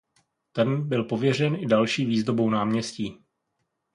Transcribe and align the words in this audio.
Ten 0.51 0.87
byl 0.89 1.03
pověřen 1.03 1.55
i 1.55 1.65
další 1.65 2.05
výzdobou 2.05 2.49
náměstí. 2.49 3.23